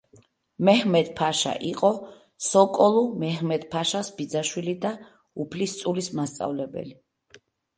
მეჰმედ-ფაშა 0.67 1.51
იყო 1.71 1.91
სოკოლუ 2.47 3.03
მეჰმედ-ფაშას 3.25 4.11
ბიძაშვილი 4.17 4.77
და 4.87 4.95
უფლისწულის 5.45 6.11
მასწავლებელი. 6.23 6.99